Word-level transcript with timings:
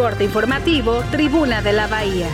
Corte 0.00 0.24
informativo, 0.24 1.04
Tribuna 1.10 1.60
de 1.60 1.74
la 1.74 1.86
Bahía. 1.86 2.26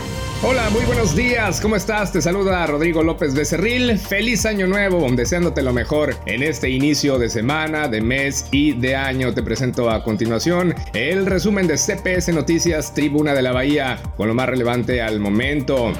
Hola, 0.44 0.70
muy 0.70 0.84
buenos 0.84 1.16
días, 1.16 1.60
¿cómo 1.60 1.74
estás? 1.74 2.12
Te 2.12 2.22
saluda 2.22 2.64
Rodrigo 2.64 3.02
López 3.02 3.34
Becerril. 3.34 3.98
Feliz 3.98 4.46
año 4.46 4.68
nuevo, 4.68 5.04
deseándote 5.10 5.62
lo 5.62 5.72
mejor 5.72 6.14
en 6.26 6.44
este 6.44 6.70
inicio 6.70 7.18
de 7.18 7.28
semana, 7.28 7.88
de 7.88 8.00
mes 8.00 8.46
y 8.52 8.74
de 8.74 8.94
año. 8.94 9.34
Te 9.34 9.42
presento 9.42 9.90
a 9.90 10.04
continuación 10.04 10.76
el 10.94 11.26
resumen 11.26 11.66
de 11.66 11.76
CPS 11.76 12.32
Noticias 12.32 12.94
Tribuna 12.94 13.34
de 13.34 13.42
la 13.42 13.50
Bahía, 13.50 13.98
con 14.16 14.28
lo 14.28 14.34
más 14.34 14.48
relevante 14.48 15.02
al 15.02 15.18
momento. 15.18 15.92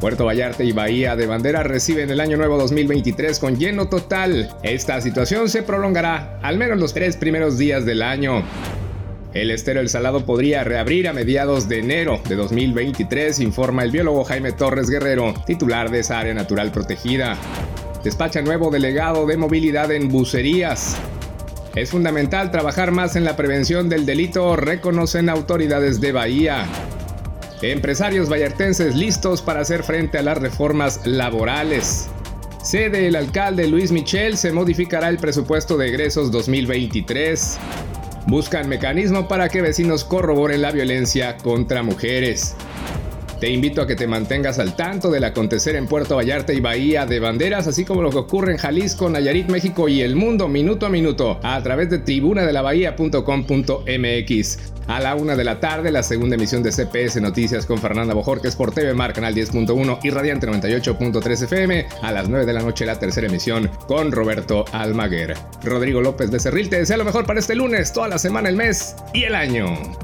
Puerto 0.00 0.24
Vallarta 0.24 0.64
y 0.64 0.72
Bahía 0.72 1.16
de 1.16 1.26
Bandera 1.26 1.62
reciben 1.62 2.10
el 2.10 2.20
año 2.20 2.38
nuevo 2.38 2.56
2023 2.56 3.38
con 3.38 3.58
lleno 3.58 3.90
total. 3.90 4.56
Esta 4.62 5.02
situación 5.02 5.50
se 5.50 5.62
prolongará 5.62 6.38
al 6.42 6.56
menos 6.56 6.78
los 6.78 6.94
tres 6.94 7.18
primeros 7.18 7.58
días 7.58 7.84
del 7.84 8.00
año. 8.00 8.42
El 9.34 9.50
estero 9.50 9.80
El 9.80 9.88
Salado 9.88 10.24
podría 10.24 10.62
reabrir 10.62 11.08
a 11.08 11.12
mediados 11.12 11.68
de 11.68 11.80
enero 11.80 12.20
de 12.28 12.36
2023, 12.36 13.40
informa 13.40 13.82
el 13.82 13.90
biólogo 13.90 14.22
Jaime 14.22 14.52
Torres 14.52 14.88
Guerrero, 14.88 15.34
titular 15.44 15.90
de 15.90 15.98
esa 15.98 16.20
área 16.20 16.34
natural 16.34 16.70
protegida. 16.70 17.36
Despacha 18.04 18.42
nuevo 18.42 18.70
delegado 18.70 19.26
de 19.26 19.36
movilidad 19.36 19.90
en 19.90 20.08
bucerías. 20.08 20.96
Es 21.74 21.90
fundamental 21.90 22.52
trabajar 22.52 22.92
más 22.92 23.16
en 23.16 23.24
la 23.24 23.34
prevención 23.34 23.88
del 23.88 24.06
delito, 24.06 24.54
reconocen 24.54 25.28
autoridades 25.28 26.00
de 26.00 26.12
Bahía. 26.12 26.66
Empresarios 27.60 28.30
vallartenses 28.30 28.94
listos 28.94 29.42
para 29.42 29.62
hacer 29.62 29.82
frente 29.82 30.18
a 30.18 30.22
las 30.22 30.38
reformas 30.38 31.04
laborales. 31.08 32.06
Sede 32.62 33.08
el 33.08 33.16
alcalde 33.16 33.66
Luis 33.66 33.90
Michel 33.90 34.36
se 34.36 34.52
modificará 34.52 35.08
el 35.08 35.18
presupuesto 35.18 35.76
de 35.76 35.88
egresos 35.88 36.30
2023 36.30 37.58
buscan 38.26 38.68
mecanismo 38.68 39.28
para 39.28 39.48
que 39.48 39.62
vecinos 39.62 40.04
corroboren 40.04 40.62
la 40.62 40.72
violencia 40.72 41.36
contra 41.36 41.82
mujeres. 41.82 42.56
Te 43.44 43.50
invito 43.50 43.82
a 43.82 43.86
que 43.86 43.94
te 43.94 44.06
mantengas 44.06 44.58
al 44.58 44.74
tanto 44.74 45.10
del 45.10 45.22
acontecer 45.22 45.76
en 45.76 45.86
Puerto 45.86 46.16
Vallarta 46.16 46.54
y 46.54 46.60
Bahía 46.60 47.04
de 47.04 47.20
Banderas, 47.20 47.66
así 47.66 47.84
como 47.84 48.00
lo 48.00 48.08
que 48.08 48.16
ocurre 48.16 48.52
en 48.52 48.56
Jalisco, 48.56 49.10
Nayarit, 49.10 49.50
México 49.50 49.86
y 49.86 50.00
el 50.00 50.16
mundo 50.16 50.48
minuto 50.48 50.86
a 50.86 50.88
minuto 50.88 51.38
a 51.42 51.62
través 51.62 51.90
de 51.90 51.98
tribunadelabahía.com.mx. 51.98 54.58
A 54.86 54.98
la 54.98 55.14
una 55.14 55.36
de 55.36 55.44
la 55.44 55.60
tarde, 55.60 55.92
la 55.92 56.02
segunda 56.02 56.36
emisión 56.36 56.62
de 56.62 56.70
CPS 56.70 57.20
Noticias 57.20 57.66
con 57.66 57.76
Fernanda 57.76 58.14
Bojorques 58.14 58.56
por 58.56 58.72
TV 58.72 58.94
Mar, 58.94 59.12
Canal 59.12 59.34
10.1 59.34 59.98
y 60.02 60.08
Radiante 60.08 60.46
98.3 60.46 61.42
FM. 61.42 61.86
A 62.00 62.12
las 62.12 62.30
9 62.30 62.46
de 62.46 62.52
la 62.54 62.62
noche, 62.62 62.86
la 62.86 62.98
tercera 62.98 63.26
emisión 63.26 63.70
con 63.86 64.10
Roberto 64.10 64.64
Almaguer. 64.72 65.34
Rodrigo 65.62 66.00
López 66.00 66.30
de 66.30 66.40
Cerril 66.40 66.70
te 66.70 66.78
desea 66.78 66.96
lo 66.96 67.04
mejor 67.04 67.26
para 67.26 67.40
este 67.40 67.54
lunes, 67.54 67.92
toda 67.92 68.08
la 68.08 68.16
semana, 68.16 68.48
el 68.48 68.56
mes 68.56 68.96
y 69.12 69.24
el 69.24 69.34
año. 69.34 70.03